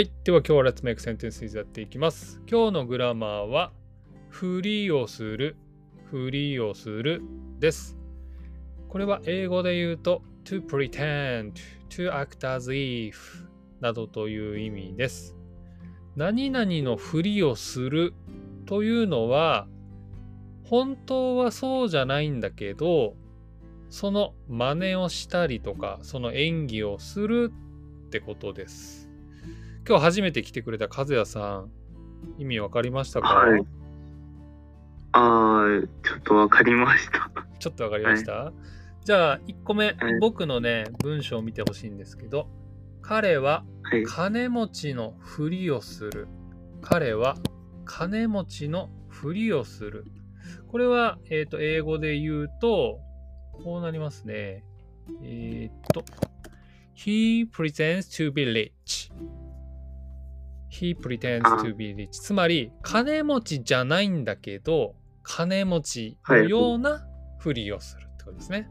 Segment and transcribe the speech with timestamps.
[0.00, 0.10] はい。
[0.24, 2.40] では今日は Let's Make Sentences やっていきます。
[2.50, 3.70] 今日のグラマーは、
[4.30, 5.56] ふりをする、
[6.10, 7.20] ふりをする
[7.58, 7.98] です。
[8.88, 11.52] これは英語で言うと、to pretend,
[11.90, 13.12] to act as if
[13.82, 15.36] などという意味です。
[16.16, 18.14] 何々のふりをする
[18.64, 19.68] というのは、
[20.64, 23.16] 本当はそうじゃないんだけど、
[23.90, 27.52] その真似をしたりとか、その演技をする
[28.06, 29.09] ってことです。
[29.88, 31.70] 今日初めて来てくれた和也さん、
[32.38, 33.66] 意味わかりましたか、はい
[35.12, 37.30] あー、ちょっとわかりました。
[37.58, 38.52] ちょっとわかりました、
[39.04, 42.48] じゃあ、1個目、はい僕のね、文章を見てほしいんですけど、
[43.02, 44.04] 彼ははい。
[44.04, 46.28] 金持ちのふりをする。
[46.80, 47.36] 彼は
[47.84, 50.04] 金持ちのふりをする。
[50.68, 53.00] これは、えっ、と、英語で言うと、
[53.64, 54.64] こうなりますね。
[55.22, 56.04] えっ、と、
[56.94, 58.99] He pretends to be rich.
[60.80, 62.08] He pretends to be rich.
[62.10, 67.06] つまり、金持ちじゃないんだけど、金持ちのような
[67.38, 68.66] ふりをするってことですね。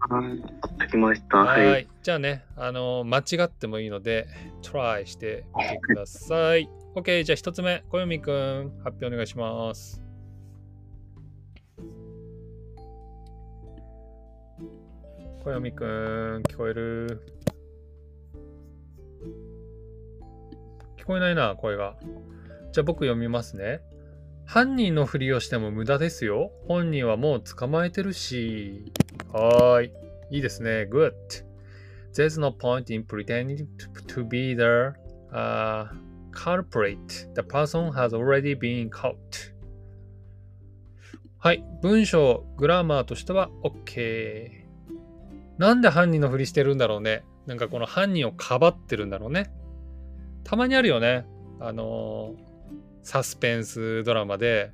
[0.00, 0.40] はい。
[0.40, 1.36] わかりました。
[1.38, 1.88] はいはい。
[2.02, 4.26] じゃあね、あの間違ってもいいので、
[4.62, 6.68] try してみてください。
[6.96, 10.02] OK、じゃあ一つ目、小読くん、発表お願いします。
[15.44, 17.41] 小読くん、聞こえる？
[21.02, 21.96] 聞こえないな、声が。
[22.70, 23.80] じゃあ僕読みますね。
[24.46, 26.52] 犯人のふりをしても無駄ですよ。
[26.68, 28.92] 本人はもう捕まえてるし。
[29.32, 29.92] はーい。
[30.30, 30.88] いいですね。
[30.88, 31.12] Good.
[32.14, 33.66] There's no point in pretending
[34.06, 34.92] to, be the
[35.32, 35.88] uh,
[36.30, 36.98] culprit.
[37.34, 39.16] The person has already been caught.
[41.38, 41.64] はい。
[41.82, 44.50] 文章、グラマーとしては OK。
[45.58, 47.24] なんで犯人のふりしてるんだろうね。
[47.46, 49.50] なんかこの犯人をかばってるんだろうね。
[50.44, 51.26] たまにあるよね。
[51.60, 52.52] あのー
[53.02, 54.72] サスペンスドラマで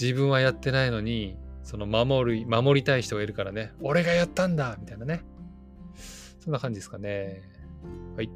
[0.00, 3.72] 自分はやってないのにその守る守りたい人がいるからね。
[3.80, 4.76] 俺がやったんだ!
[4.80, 5.22] みたいなね。
[6.40, 7.42] そんな感じですかね。
[8.16, 8.30] はい。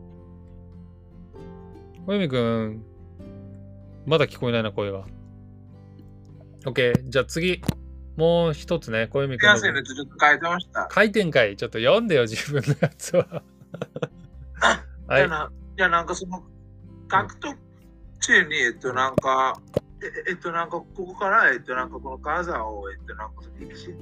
[2.06, 2.84] 小読くん
[4.04, 5.06] まだ聞こえないな声が。
[6.64, 7.62] OK じゃあ次。
[8.16, 9.08] もう一つね。
[9.08, 9.66] 小読くんす。
[10.36, 10.86] いてました。
[10.88, 13.42] 回転会ちょっと読んでよ自分のやつは。
[15.08, 16.42] はいいやな、んかその、
[17.08, 17.56] 格闘
[18.20, 19.60] 中に、えっと、なんか、
[20.26, 23.92] ええっと、なんか、ここから、えっと、なんか、このカザを、えっと、なんか、その、歴史し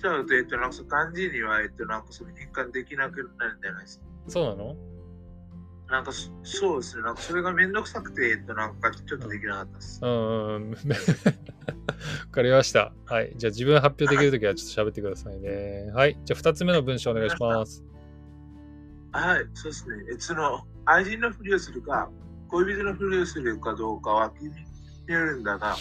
[0.00, 4.06] ちゃうと、えっと、なんか、その漢字には、えっと、なんか、その、変換できなくなるんじゃないですか？
[4.28, 4.76] そうなの？
[5.88, 7.02] なんか、そそうですね。
[7.04, 10.00] なんか、それがめんどくさくて、えっと、なんか、ちょっとできなかったです。
[10.04, 10.70] うんうんうん。
[10.74, 10.76] わ
[12.32, 12.92] かりました。
[13.06, 13.32] はい。
[13.36, 15.90] じゃあ自分発表できるときはちょっと喋ってくださいね。
[15.94, 16.18] はい。
[16.24, 17.84] じゃあ2つ目の文章お願いします。
[19.16, 19.96] はい、そうですね。
[20.14, 22.10] えその、愛人のふりをするか、
[22.48, 24.50] 恋人のふりをするかどうかは気に
[25.06, 25.76] よるんだが、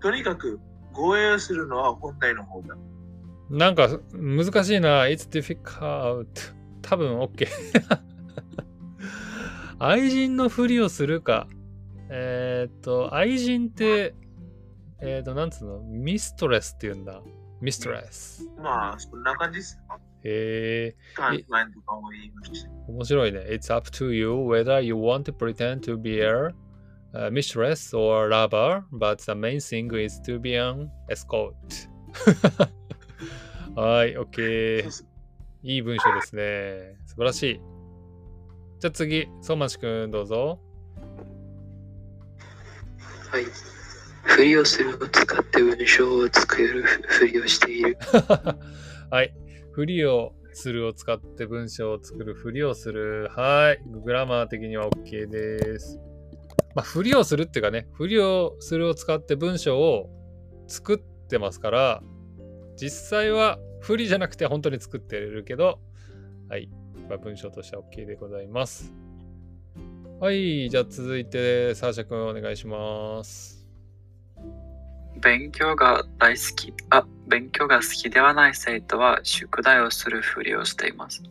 [0.00, 0.60] とにかく、
[0.92, 2.76] 護衛をするのは本体の方だ。
[3.50, 5.04] なんか難しいな。
[5.04, 6.26] It's difficult.
[6.82, 7.46] 多分 OK。
[9.78, 11.48] 愛人のふりをするか。
[12.08, 14.14] えーっと、愛人って、
[15.00, 15.80] えーっと、なんつうの？
[15.80, 17.20] ミストレスって言うんだ。
[17.60, 18.48] ミストレス。
[18.58, 19.78] まあ、そんな感じです。
[20.26, 20.96] へえ。
[21.14, 22.70] 関西とかも言いました。
[22.88, 23.40] 面白いね。
[23.48, 26.52] It's up to you whether you want to pretend to be a,
[27.14, 31.54] uh, mistress or lover, but the main thing is to be an escort.
[33.76, 34.90] はい、OK
[35.62, 36.96] いい文章ですね。
[37.06, 37.60] 素晴らしい。
[38.80, 40.60] じゃあ次、相馬市くんどうぞ。
[43.30, 43.44] はい。
[44.22, 47.98] ふりをするを使って文章を作るふりをしている。
[49.10, 49.34] はい。
[49.76, 53.28] ふりをするを使って文章を作るふりをする。
[53.36, 53.82] はい。
[54.02, 56.00] グラマー的には OK です。
[56.74, 60.08] まあ、ふりをするっていうかね、ふりをするを使って文章を
[60.66, 62.02] 作ってますから、
[62.80, 65.78] 実際はふりじゃなくて本当に作ってるけど、
[66.48, 66.70] はい。
[67.10, 68.94] まあ、文章としては OK でございます。
[70.20, 70.70] はい。
[70.70, 73.68] じゃあ続いて、サーシャ君お願いします。
[75.20, 81.22] 勉強が大好き、あ、勉強が好きではない生徒は宿題をするふりをしています。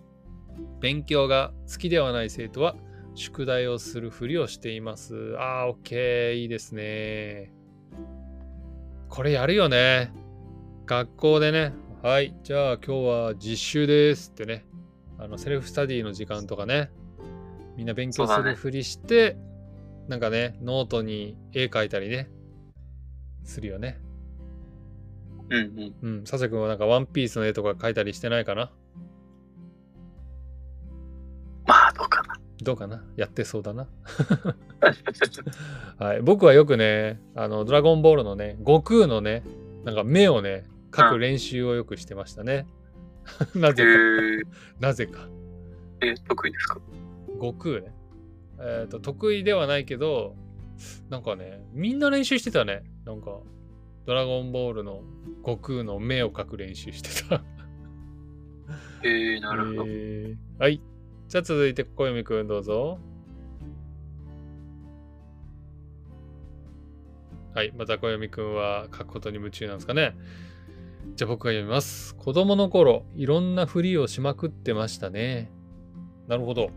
[0.82, 2.76] 勉強が好きではない生徒は
[3.16, 5.36] 宿題をするふりをしています。
[5.40, 6.34] ああ、OK。
[6.34, 7.54] いいですね。
[9.10, 10.12] これやるよね。
[10.86, 11.74] 学校でね。
[12.04, 12.36] はい。
[12.44, 14.66] じゃあ今日は実習ですってね。
[15.18, 16.92] あの self study の時間とかね。
[17.78, 19.38] みんな勉強するふりして、
[20.08, 22.30] なんかね、ノートに絵描いたりね。
[23.44, 24.00] するよね。
[25.50, 26.18] うんうん。
[26.18, 26.26] うん。
[26.26, 28.72] サシャ君はなんかワンピースの絵とか描いたりしてないかな？
[31.68, 32.36] まあ、どうかな。
[32.62, 33.04] どうかな？
[33.16, 33.88] やってそうだな。
[35.98, 39.44] はい、僕はよくね、あの、ドラゴンボールのね、悟空のね、
[39.84, 42.68] なんか目をね、描く練習をよくしてましたね。
[43.56, 44.42] なえぜか、ー、
[44.80, 45.28] なぜか。
[46.02, 46.80] え得意ですか？
[47.40, 47.82] 悟空？
[47.82, 47.94] ね。
[48.60, 50.36] えっ、と、得意ではないけど、
[51.10, 52.84] なんかね、みんな練習してたね。
[53.06, 53.40] なんか、
[54.06, 55.02] ドラゴンボールの
[55.44, 57.44] 悟空の目を描く練習してた。
[59.04, 59.84] えー、なるほど。
[59.88, 60.82] えーはい。
[61.28, 63.00] じゃあ続いて、小読くんどうぞ。
[67.54, 67.72] はい。
[67.76, 70.16] また小読くんは書くことに夢中なんですかね。
[71.16, 72.16] じゃあ僕が読みます。
[72.16, 75.52] 子供の頃、いろんなふりをしまくってましたね。
[76.28, 76.70] なるほど。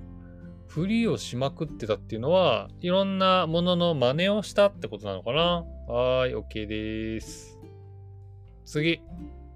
[0.68, 5.64] ふりをしまくってたっていうのは、いろんなものの真似をしたってことなのかな？
[5.86, 7.58] はーい、OK です。
[8.64, 9.00] 次。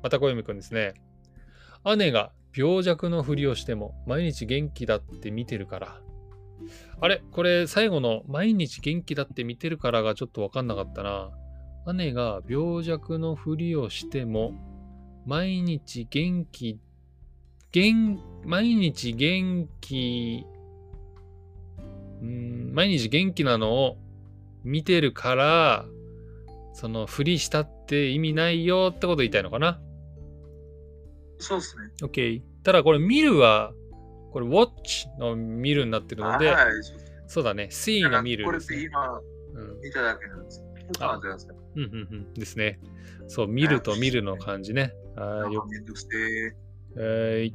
[0.03, 0.95] また小読くんですね。
[1.97, 6.01] 姉が病弱のふりをしても毎日元気だって見てるから。
[7.01, 11.31] あれこれ最後の毎日元気だって見てるからがちょっとわかんなかったな。
[11.95, 14.55] 姉が病弱のふりをしても
[15.27, 16.79] 毎日元気、
[17.73, 20.47] 元、毎日元気、
[22.23, 23.99] うーん、毎日元気なのを
[24.65, 25.85] 見てるから、
[26.73, 29.81] そのふりしたって意味ないよってこと言いたいのかな？
[31.39, 31.93] そうですね。
[32.03, 32.41] OK。
[32.63, 33.73] ただこれ見るは、
[34.31, 36.73] これ watch の見るになってるので、はい、
[37.27, 39.21] そうだね、see の見るこれ今
[39.55, 40.65] うん、見ただけなんです。
[41.01, 41.55] ああ、じゃあですね。
[41.77, 41.95] うん、うん、う
[42.31, 42.35] ん。
[42.35, 42.81] ですね。
[43.29, 44.95] そう、見ると見るの感じね。
[45.17, 46.55] あーよくせえ。
[46.97, 47.51] え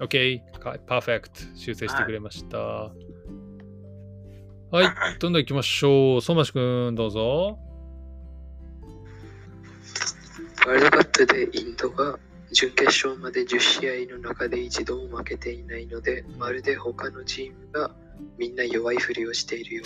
[0.00, 0.58] ー、OK。
[0.58, 1.40] かパーフェクト。
[1.54, 2.58] 修正してくれました。
[2.58, 2.98] はい。
[4.70, 6.20] どんどん行きましょう。
[6.22, 7.58] 相馬市くん、どうぞ。
[10.64, 12.16] ワールドカップでインドが
[12.52, 17.90] 準決勝まで10試合の中で一度も負けていないので、まるで他のチームが
[18.38, 19.82] みんな弱いふりをしているよ。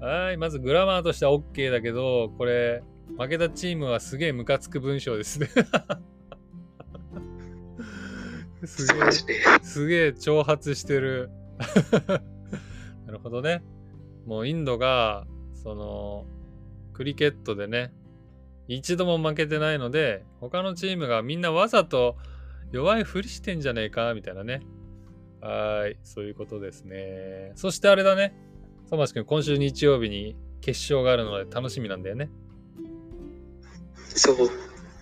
[0.06, 0.36] はい。
[0.36, 2.82] まずグラマーとしては OK だけど、これ、
[3.18, 5.48] 負けたチームはすげえムカつく文章ですね。
[8.66, 9.10] すげえ。
[9.62, 11.30] すげえ挑発してる。
[13.10, 13.62] なるほどね。
[14.24, 16.26] もうインドが、その、
[16.92, 17.92] クリケットでね、
[18.68, 22.16] 一度も負けてないので、他のチームがみんなわざと
[22.70, 24.62] 弱いふりしてんじゃねえか、みたいなね。
[25.40, 27.50] はーい、そういうことですね。
[27.56, 28.32] そしてあれだね。
[28.88, 32.30] サマシ君、今週日曜日に決勝があるので楽しみなんだよね。
[34.06, 34.36] そう。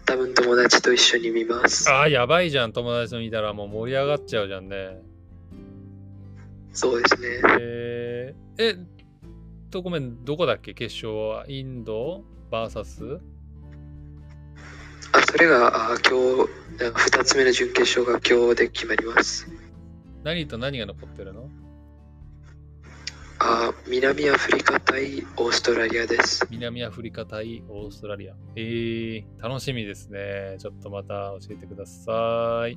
[0.07, 1.91] 多分友達と一緒に見ます。
[1.91, 2.73] ああ、やばいじゃん。
[2.73, 5.03] 友達と見たらもう盛り上がっちゃうじゃんね。
[6.73, 7.29] そうですね。
[7.61, 8.77] えー、え、
[9.71, 10.75] とごめん、どこだっけ？
[10.75, 13.21] 決勝はインド ?VS?
[15.13, 19.49] あ、それがあ今日、なんか2つ目の準決勝が今日で決まります。
[20.23, 21.49] 何と何が残ってるの？
[23.41, 26.47] あ、南アフリカ対オーストラリアです。
[26.51, 28.35] 南アフリカ対オーストラリア。
[28.57, 30.57] えー、楽しみですね。
[30.59, 32.77] ちょっとまた教えてください。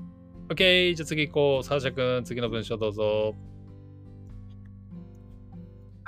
[0.49, 1.65] OK、じゃあ次行こう。
[1.65, 3.35] サーシャ君、次の文章どうぞ。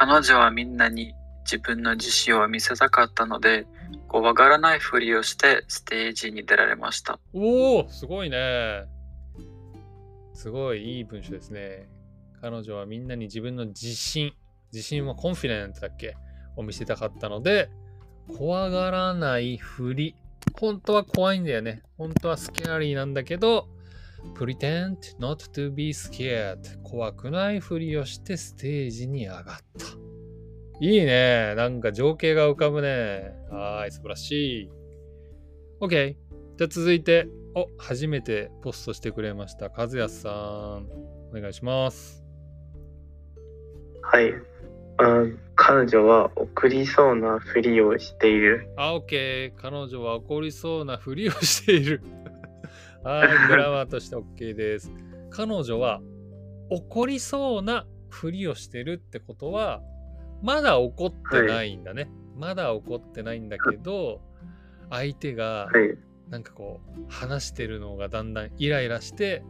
[0.05, 1.13] 彼女はみんなに
[1.45, 3.65] 自分の自信を見せたかったので、
[4.09, 7.19] 怖がらないふりをしてステージに出られました。
[7.33, 8.83] おおすごいね。
[10.33, 11.87] すごいいい文章ですね。
[12.41, 14.33] 彼女はみんなに自分の自信、
[14.73, 16.17] 自信はコンフィデントだっけ？
[16.57, 17.69] を見せたかったので、
[18.37, 20.17] 怖がらないふり。
[20.59, 21.81] 本当は怖いんだよね。
[21.97, 23.69] 本当はスキャリーなんだけど、
[24.33, 29.57] pretend not to be scared 怖くないふりをしてステージに上がった。
[30.79, 31.53] いいね。
[31.55, 33.33] なんか情景が浮かぶね。
[33.49, 34.31] はーい、素晴らし
[34.63, 34.69] い。
[35.81, 36.15] OK。
[36.57, 39.71] じゃあ続いて、お、初めてポストしてくれました。
[39.75, 42.23] 和也さん、お願いします。
[44.01, 44.33] はい。
[44.97, 45.25] あ
[45.55, 48.67] 彼女は送りそうなふりをしている。
[48.77, 49.53] あ、OK。
[49.55, 52.01] 彼女は怒りそうなふりをしている。
[53.03, 54.91] はい、グラマーとして OK です。
[55.29, 56.01] 彼女は
[56.69, 59.81] 怒りそうなふりをしてるってことは、
[60.41, 62.09] まだ怒ってないんだね。
[62.37, 64.21] まだ怒ってないんだけど、
[64.89, 65.97] 相手がはい。
[66.29, 69.43] なんかこう話してるのがだんだんイライラして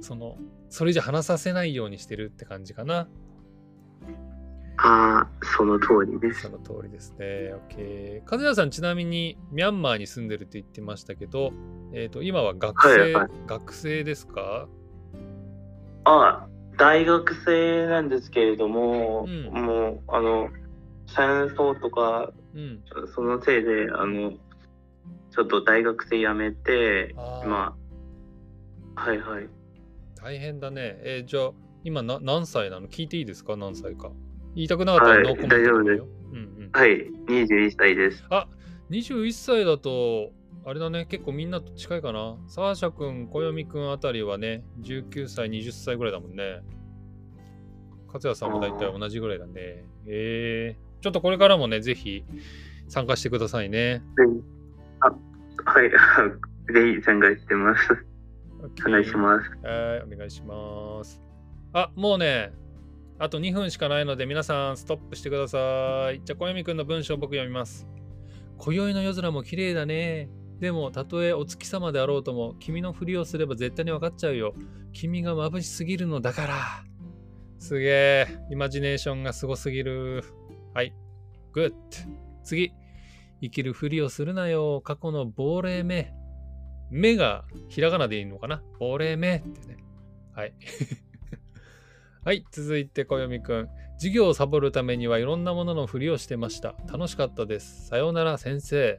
[0.00, 0.36] その
[0.68, 3.08] それじゃ話させないようにしてるって感じかな
[4.76, 6.42] ああ、その通りです。
[6.42, 6.48] そ。
[6.50, 7.54] の通りですね。
[7.70, 11.52] OK 和也さんちなみにミャンマーに住んでるって言ってましたけど、
[11.92, 13.28] えー、と今は学生、はいはい。
[13.46, 14.68] 学生ですか？
[16.04, 19.44] あ大学生なんですけれども、うん。
[19.64, 20.48] もう、あの、
[21.06, 22.82] 戦争とか、うん。
[23.14, 24.32] そのせいで、あの、
[25.30, 27.44] ちょっと大学生辞めて、あー。
[27.44, 27.76] 今、
[28.96, 29.48] はいはい。
[30.20, 30.98] 大変だね。
[31.04, 31.50] えーじゃあ
[31.84, 32.88] 今な何歳なの？
[32.88, 33.56] 聞いていいですか？
[33.56, 34.10] 何歳か。
[34.54, 36.06] 言いたくなかったらはいノーコメントでもいいよ。
[36.32, 36.70] うんうん。
[36.72, 38.24] はい、21歳です。
[38.30, 38.46] あ
[38.90, 40.32] 21歳だと、
[40.66, 42.36] あれだね、結構みんなと近いかな。
[42.46, 46.60] サーシャ君、小読君あたりはね、19歳、20歳ぐらいだもんね。
[48.06, 49.84] 勝也さんも大体同じぐらいだね。
[50.06, 52.24] えー、ちょっとこれからもね、ぜひ
[52.88, 54.02] 参加してくださいね。
[55.00, 55.90] あ、はい、
[56.72, 58.06] ぜひ参加してます。
[58.86, 59.50] お願いします。
[59.66, 61.20] はい、お願いします。
[61.72, 62.52] あ、もうね、
[63.18, 66.20] あと2分しかないので、皆さんストップしてください。
[66.24, 67.86] じゃあ、小読くんの文章を僕読みます。
[68.58, 70.28] 今宵の夜空も綺麗だね。
[70.58, 74.54] でも、たとえお月様であろうとも、君のふりをすれば絶対に分かっちゃうよ。
[74.92, 76.84] 君が眩しすぎるのだから。
[77.58, 78.26] すげえ。
[78.50, 80.24] イマジネーションがすごすぎる。
[80.74, 80.92] はい。
[81.52, 81.76] Good。
[82.42, 82.72] 次。
[83.40, 84.80] 生きるふりをするなよ。
[84.80, 86.12] 過去の亡霊め。
[86.90, 89.76] 目がひらがなでいいのかな亡霊目ってね。
[90.34, 90.54] はい。
[92.24, 93.68] はい、続いて小読くん。
[93.98, 96.74] 授業をサボるためにはいろんなもののふりをしてました。
[96.90, 97.88] 楽しかったです。
[97.88, 98.98] さようなら先生。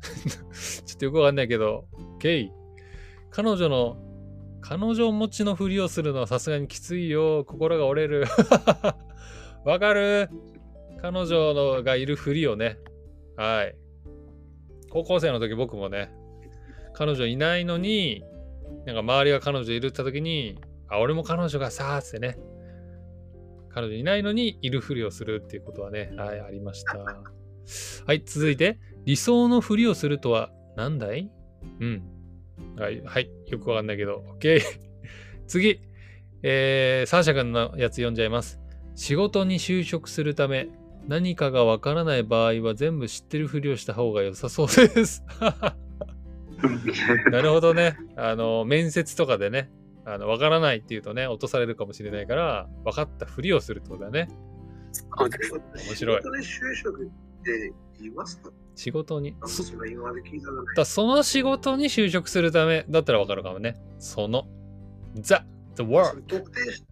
[0.86, 1.88] ちょっとよくわかんないけど、
[2.20, 2.52] ゲイ。
[3.30, 3.96] 彼女の、
[4.60, 7.44] 彼女持ちのふりをするのはさすがにきついよ。
[7.44, 8.26] 心が折れる。
[9.66, 10.30] わかる
[11.00, 12.78] 彼女のがいるふりをね。
[13.36, 13.76] はい。
[14.88, 16.14] 高校生の時僕もね、
[16.92, 18.24] 彼女いないのに、
[18.86, 20.60] なんか周りが彼女いるって時に、
[20.92, 22.38] あ、俺も彼女がさーってね、
[23.70, 26.98] 彼女いないのにいるふりをするっていうことはね、はい、ありました。
[28.06, 31.30] はい、続いて、理想のふりをするとは何だい？
[31.80, 32.02] うん。
[32.76, 34.60] はい、はい、よくわかんないけど、OK。
[35.48, 35.80] 次、
[36.42, 38.60] えー、サーシャ君のやつ読んじゃいます。
[38.94, 40.68] 仕事に就職するため、
[41.08, 45.24] 何かがわからない場合は全部知ってるふりをした方が良さそうです。
[47.30, 47.96] なるほどね。
[48.16, 49.70] あの、面接とかでね、
[50.04, 54.28] あの、わからないっていうとね、落とされるかもしれないから、分かったふりをするってことだね。
[55.18, 58.50] 面白いって言いますか？
[58.74, 59.36] 仕事に。
[59.46, 59.62] そ。
[60.76, 63.76] だその仕事に就職するためだったらわかるかもね。
[63.98, 64.46] その。
[65.14, 65.36] the,
[65.76, 66.22] the work.
[66.26, 66.82] 特定し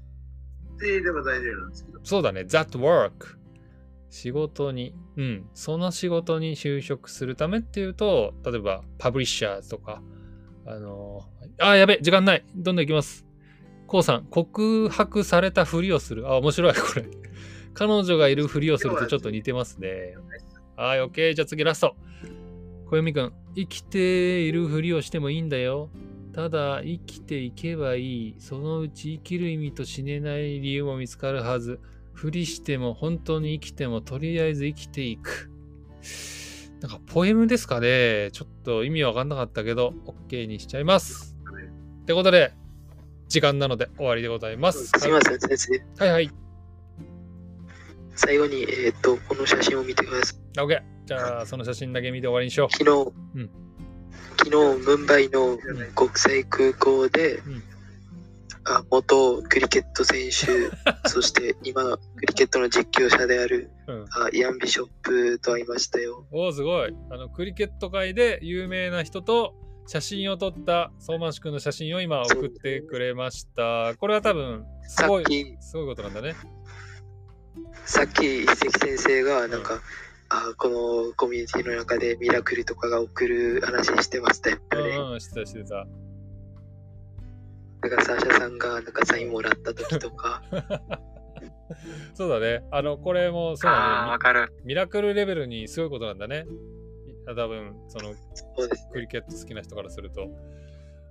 [0.79, 2.01] ていれば大丈夫なんですけど。
[2.03, 2.43] そうだね。
[2.43, 3.39] that work.
[4.09, 5.49] 仕事に、うん。
[5.55, 10.03] その仕事に就職するためっていうと、例えば、パブリッシャーズとか、
[10.71, 11.25] あの
[11.59, 12.45] あ、やべ、時間ない。
[12.55, 13.27] どんどんいきます。
[13.89, 16.29] こうさん、告白されたふりをする。
[16.29, 17.07] あ、面白い、これ。
[17.75, 20.15] 彼女がいるふりをするとちょっと似てますね。
[20.77, 21.35] はい、OK。
[21.35, 21.97] じゃあ次ラスト。
[22.87, 25.91] 小読くん、生きているふりをしてもいいんだよ。
[26.33, 28.35] ただ、生きていけばいい。
[28.39, 31.81] そのうち生きる意味と死ねない理由も見つかるはず。
[32.13, 35.51] ふりしても本当に生きてもとりあえず生きていく。
[36.81, 39.93] なんかポエムですかねちょっと意味わかんなかったけど、
[40.29, 41.37] OK にしちゃいます。
[42.03, 42.55] ってことで、
[43.29, 44.87] 時間なので終わりでございます。
[44.87, 46.05] すみません、先生。
[46.05, 46.31] はいはい。
[48.17, 50.59] 最後に、えっ、と、この写真を見てください。
[50.59, 50.83] OK。
[51.05, 53.51] じゃあ、その写真だけ見て終わりにしよ昨日、うん
[54.39, 55.59] 昨日、ムンバイの
[55.95, 57.63] 国際空港で、うん
[58.65, 60.71] あ元クリケット選手、
[61.09, 63.93] そして今、クリケットの実況者であるう。
[63.93, 64.05] うん。
[64.11, 66.27] あイアン・ビショップと会いましたよ。
[66.31, 66.95] おお、すごい。
[67.11, 69.55] あの、クリケット界で有名な人と
[69.87, 73.95] 写真を撮った相馬市君の写真を今送ってくれました。
[73.99, 76.35] これは多分、すごい、さっき、すごいことなんだね。
[77.87, 79.81] さっき一石先生が、なんか、
[80.29, 84.63] あこのコミュニティの中でミラクルとかが起こる話してましたよね。
[84.71, 85.87] うんうん、してたしてた。
[87.83, 90.43] なんかサーシャさんがなんかサインもらった時とか、
[92.15, 92.65] そうだね。
[92.71, 94.53] あの、これもそうだねわかる。
[94.61, 94.69] ミ。
[94.69, 96.47] ミラクルレベルにすごいことなんだね。
[97.07, 100.29] い多分、その、そうですクリケット好きな人からすると。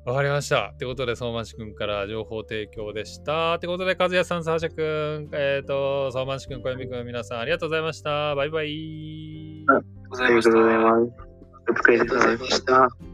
[0.06, 0.72] わかりました。
[0.74, 3.56] ってことで、相馬市くんから情報提供でした。
[3.56, 8.36] ってことで、和也さん、サーシャくん、えっ、と、相馬市くん、小泉くん、皆さんありがとうございました。
[8.36, 9.66] バイバイ。
[10.10, 10.82] ございましありがとうございた。
[10.82, 11.30] ます。
[11.70, 13.09] お疲れ様でした。